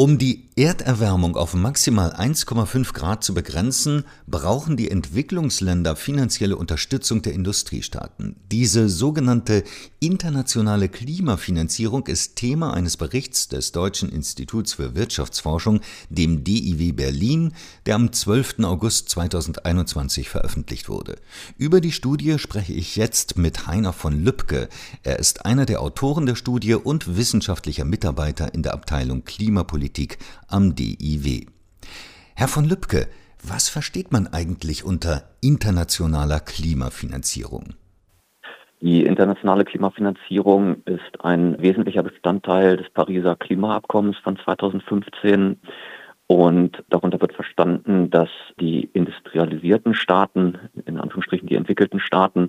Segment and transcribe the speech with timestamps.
[0.00, 7.32] Um die Erderwärmung auf maximal 1,5 Grad zu begrenzen, brauchen die Entwicklungsländer finanzielle Unterstützung der
[7.32, 8.36] Industriestaaten.
[8.52, 9.64] Diese sogenannte
[9.98, 15.80] internationale Klimafinanzierung ist Thema eines Berichts des Deutschen Instituts für Wirtschaftsforschung,
[16.10, 17.52] dem DIW Berlin,
[17.86, 18.60] der am 12.
[18.62, 21.16] August 2021 veröffentlicht wurde.
[21.56, 24.68] Über die Studie spreche ich jetzt mit Heiner von Lübcke.
[25.02, 30.18] Er ist einer der Autoren der Studie und wissenschaftlicher Mitarbeiter in der Abteilung Klimapolitik Politik
[30.48, 31.46] am DIW.
[32.36, 33.06] Herr von Lübcke,
[33.42, 37.72] was versteht man eigentlich unter internationaler Klimafinanzierung?
[38.82, 45.58] Die internationale Klimafinanzierung ist ein wesentlicher Bestandteil des Pariser Klimaabkommens von 2015
[46.26, 48.28] und darunter wird verstanden, dass
[48.60, 52.48] die industrialisierten Staaten, in Anführungsstrichen die entwickelten Staaten,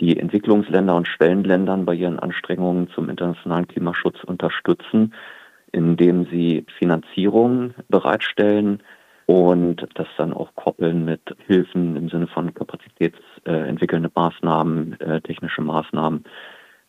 [0.00, 5.12] die Entwicklungsländer und Schwellenländern bei ihren Anstrengungen zum internationalen Klimaschutz unterstützen
[5.74, 8.82] indem sie Finanzierung bereitstellen
[9.26, 16.24] und das dann auch koppeln mit Hilfen im Sinne von kapazitätsentwickelnde Maßnahmen, äh, technische Maßnahmen.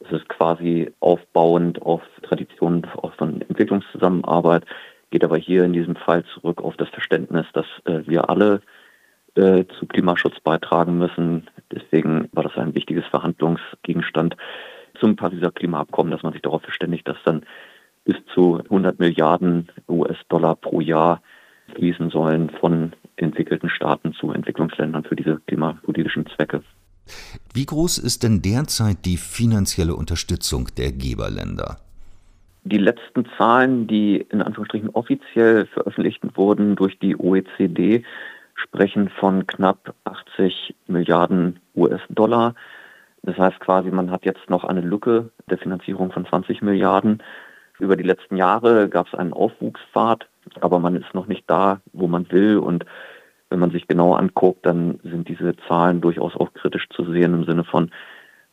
[0.00, 4.64] Es ist quasi aufbauend auf Traditionen von Entwicklungszusammenarbeit,
[5.10, 8.60] geht aber hier in diesem Fall zurück auf das Verständnis, dass äh, wir alle
[9.36, 11.48] äh, zu Klimaschutz beitragen müssen.
[11.72, 14.36] Deswegen war das ein wichtiges Verhandlungsgegenstand
[15.00, 17.46] zum Pariser Klimaabkommen, dass man sich darauf verständigt, dass dann
[18.04, 21.22] bis zu 100 Milliarden US-Dollar pro Jahr
[21.74, 26.62] fließen sollen von entwickelten Staaten zu Entwicklungsländern für diese klimapolitischen Zwecke.
[27.52, 31.78] Wie groß ist denn derzeit die finanzielle Unterstützung der Geberländer?
[32.64, 38.02] Die letzten Zahlen, die in Anführungsstrichen offiziell veröffentlicht wurden durch die OECD,
[38.54, 42.54] sprechen von knapp 80 Milliarden US-Dollar.
[43.22, 47.22] Das heißt quasi, man hat jetzt noch eine Lücke der Finanzierung von 20 Milliarden.
[47.78, 50.28] Über die letzten Jahre gab es einen Aufwuchspfad,
[50.60, 52.58] aber man ist noch nicht da, wo man will.
[52.58, 52.84] Und
[53.50, 57.44] wenn man sich genau anguckt, dann sind diese Zahlen durchaus auch kritisch zu sehen im
[57.44, 57.90] Sinne von,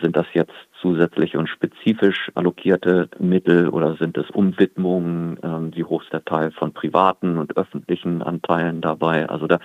[0.00, 5.38] sind das jetzt zusätzliche und spezifisch allokierte Mittel oder sind es Umwidmungen?
[5.42, 9.28] Ähm, wie hoch ist der Teil von privaten und öffentlichen Anteilen dabei?
[9.28, 9.58] Also da,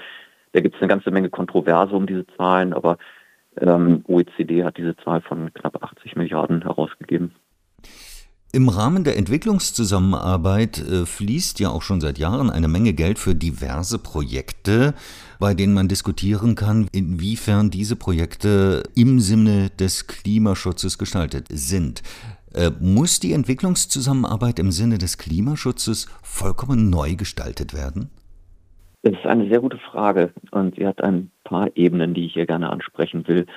[0.52, 2.98] da gibt es eine ganze Menge Kontroverse um diese Zahlen, aber
[3.62, 7.34] ähm, OECD hat diese Zahl von knapp 80 Milliarden herausgegeben.
[8.56, 13.36] Im Rahmen der Entwicklungszusammenarbeit äh, fließt ja auch schon seit Jahren eine Menge Geld für
[13.36, 14.94] diverse Projekte,
[15.42, 22.02] bei denen man diskutieren kann, inwiefern diese Projekte im Sinne des Klimaschutzes gestaltet sind.
[22.54, 28.10] Äh, muss die Entwicklungszusammenarbeit im Sinne des Klimaschutzes vollkommen neu gestaltet werden?
[29.02, 32.46] Das ist eine sehr gute Frage und sie hat ein paar Ebenen, die ich hier
[32.46, 33.48] gerne ansprechen will.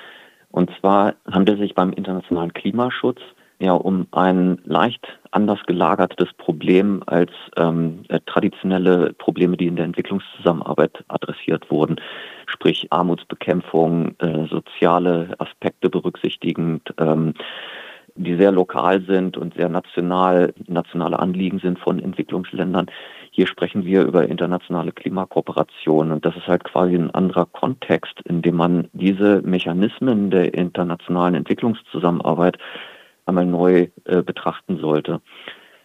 [0.49, 3.21] Und zwar handelt es sich beim internationalen Klimaschutz
[3.59, 9.85] ja um ein leicht anders gelagertes Problem als ähm, äh, traditionelle Probleme, die in der
[9.85, 11.97] Entwicklungszusammenarbeit adressiert wurden,
[12.47, 17.33] sprich Armutsbekämpfung, äh, soziale Aspekte berücksichtigend, ähm,
[18.15, 22.87] die sehr lokal sind und sehr national, nationale Anliegen sind von Entwicklungsländern.
[23.31, 28.41] Hier sprechen wir über internationale Klimakooperation und das ist halt quasi ein anderer Kontext, in
[28.41, 32.57] dem man diese Mechanismen der internationalen Entwicklungszusammenarbeit
[33.29, 35.21] einmal neu äh, betrachten sollte.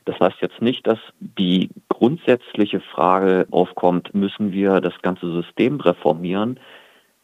[0.04, 6.60] Das heißt jetzt nicht, dass die grundsätzliche Frage aufkommt, müssen wir das ganze System reformieren,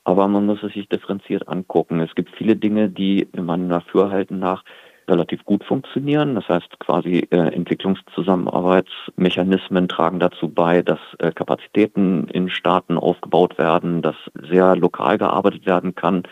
[0.05, 2.01] aber man muss es sich differenziert angucken.
[2.01, 4.65] Es gibt viele Dinge, die in meinem Dafürhalten nach
[5.11, 6.37] relativ gut funktionieren.
[6.37, 14.01] Das heißt quasi äh, Entwicklungszusammenarbeitsmechanismen tragen dazu bei, dass äh, Kapazitäten in Staaten aufgebaut werden,
[14.01, 14.17] dass
[14.49, 16.23] sehr lokal gearbeitet werden kann.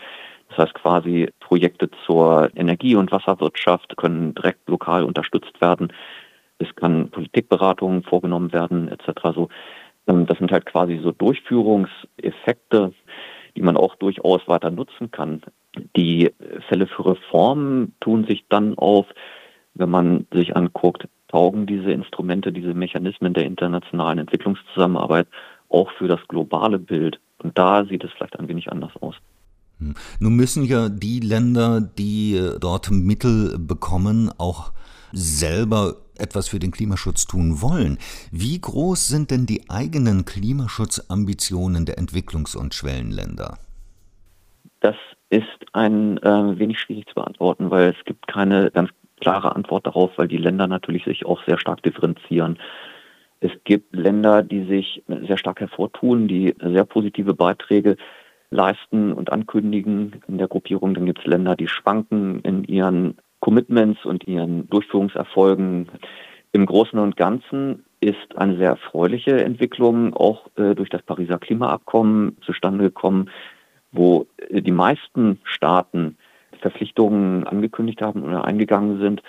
[0.59, 5.93] Das heißt quasi Projekte zur Energie- und Wasserwirtschaft können direkt lokal unterstützt werden.
[6.57, 9.09] Es kann Politikberatung vorgenommen werden etc.
[9.33, 9.47] So,
[10.05, 12.91] ähm, das sind halt quasi so Durchführungseffekte,
[13.55, 15.43] die man auch durchaus weiter nutzen kann.
[15.95, 16.29] Die
[16.67, 19.05] Fälle für Reformen tun sich dann auf,
[19.75, 25.27] wenn man sich anguckt, taugen diese Instrumente, diese Mechanismen der internationalen Entwicklungszusammenarbeit
[25.69, 27.21] auch für das globale Bild.
[27.41, 29.15] Und da sieht es vielleicht ein wenig anders aus.
[29.79, 29.95] Hm.
[30.19, 34.71] Nun müssen ja die Länder, die äh, dort Mittel bekommen, auch
[35.11, 37.97] selber etwas für den Klimaschutz tun wollen.
[38.31, 43.57] Wie groß sind denn die eigenen Klimaschutzambitionen der Entwicklungs- und Schwellenländer?
[44.81, 44.95] Das
[45.29, 48.89] ist ein äh, wenig schwierig zu beantworten, weil es gibt keine ganz
[49.19, 52.57] klare Antwort darauf, weil die Länder natürlich sich auch sehr stark differenzieren.
[53.41, 57.95] Es gibt Länder, die sich sehr stark hervortun, die sehr positive Beiträge
[58.51, 60.93] leisten und ankündigen in der Gruppierung.
[60.93, 65.89] Dann gibt es Länder, die schwanken in ihren Commitments und ihren Durchführungserfolgen.
[66.51, 72.37] Im Großen und Ganzen ist eine sehr erfreuliche Entwicklung, auch äh, durch das Pariser Klimaabkommen
[72.41, 73.29] zustande gekommen,
[73.91, 76.17] wo äh, die meisten Staaten
[76.59, 79.21] Verpflichtungen angekündigt haben oder eingegangen sind.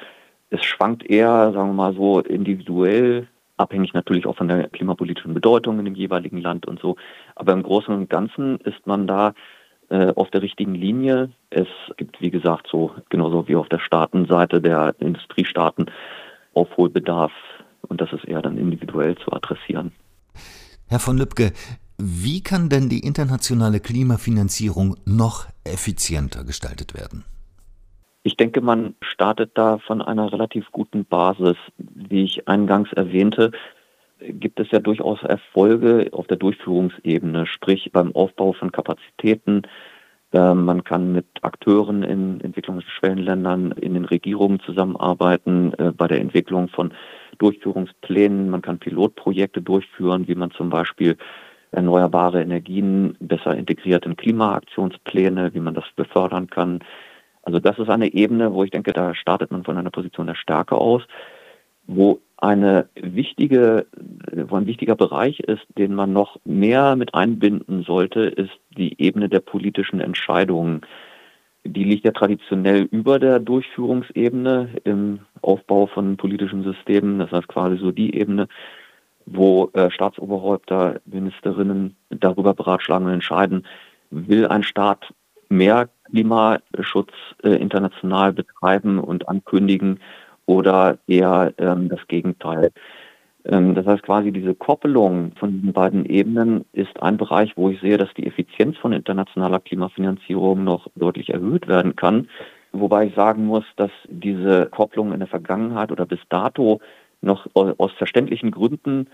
[0.50, 5.78] Es schwankt eher, sagen wir mal so, individuell, abhängig natürlich auch von der klimapolitischen Bedeutung
[5.78, 6.96] in dem jeweiligen Land und so.
[7.40, 9.32] Aber im Großen und Ganzen ist man da
[9.88, 11.30] äh, auf der richtigen Linie.
[11.48, 15.86] Es gibt, wie gesagt, so genauso wie auf der Staatenseite der Industriestaaten
[16.52, 17.32] Aufholbedarf
[17.88, 19.92] und das ist eher dann individuell zu adressieren.
[20.86, 21.52] Herr von Lübcke,
[21.96, 27.24] wie kann denn die internationale Klimafinanzierung noch effizienter gestaltet werden?
[28.22, 31.56] Ich denke, man startet da von einer relativ guten Basis.
[31.78, 33.52] Wie ich eingangs erwähnte,
[34.20, 39.62] gibt es ja durchaus Erfolge auf der Durchführungsebene, sprich beim Aufbau von Kapazitäten.
[40.32, 46.68] Ähm, man kann mit Akteuren in Entwicklungsschwellenländern, in den Regierungen zusammenarbeiten, äh, bei der Entwicklung
[46.68, 46.92] von
[47.38, 48.50] Durchführungsplänen.
[48.50, 51.16] Man kann Pilotprojekte durchführen, wie man zum Beispiel
[51.72, 56.80] erneuerbare Energien besser integriert in Klimaaktionspläne, wie man das befördern kann.
[57.42, 60.34] Also das ist eine Ebene, wo ich denke, da startet man von einer Position der
[60.34, 61.02] Stärke aus,
[61.86, 63.86] wo eine wichtige,
[64.32, 69.28] wo ein wichtiger Bereich ist, den man noch mehr mit einbinden sollte, ist die Ebene
[69.28, 70.82] der politischen Entscheidungen.
[71.64, 77.18] Die liegt ja traditionell über der Durchführungsebene im Aufbau von politischen Systemen.
[77.18, 78.48] Das heißt quasi so die Ebene,
[79.26, 83.66] wo äh, Staatsoberhäupter, Ministerinnen darüber beratschlagen und entscheiden,
[84.10, 85.12] will ein Staat
[85.48, 87.12] mehr Klimaschutz
[87.42, 90.00] äh, international betreiben und ankündigen
[90.46, 92.72] oder eher ähm, das Gegenteil.
[93.44, 97.80] Ähm, das heißt quasi diese Koppelung von diesen beiden Ebenen ist ein Bereich, wo ich
[97.80, 102.28] sehe, dass die Effizienz von internationaler Klimafinanzierung noch deutlich erhöht werden kann.
[102.72, 106.80] Wobei ich sagen muss, dass diese Kopplung in der Vergangenheit oder bis dato
[107.20, 109.08] noch aus verständlichen Gründen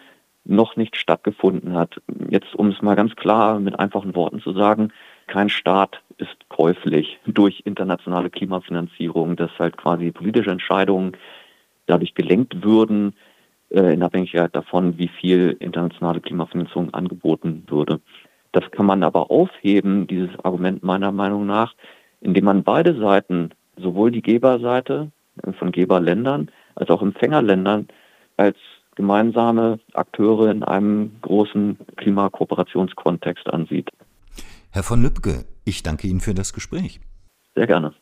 [0.45, 2.01] noch nicht stattgefunden hat.
[2.29, 4.93] Jetzt, um es mal ganz klar mit einfachen Worten zu sagen,
[5.27, 11.17] kein Staat ist käuflich durch internationale Klimafinanzierung, dass halt quasi politische Entscheidungen
[11.87, 13.15] dadurch gelenkt würden,
[13.71, 18.01] in Abhängigkeit davon, wie viel internationale Klimafinanzierung angeboten würde.
[18.53, 21.75] Das kann man aber aufheben, dieses Argument meiner Meinung nach,
[22.21, 25.11] indem man beide Seiten, sowohl die Geberseite
[25.59, 27.89] von Geberländern als auch Empfängerländern
[28.37, 28.57] als
[28.95, 33.91] gemeinsame Akteure in einem großen Klimakooperationskontext ansieht.
[34.71, 37.01] Herr von Lübcke, ich danke Ihnen für das Gespräch.
[37.55, 37.95] Sehr gerne.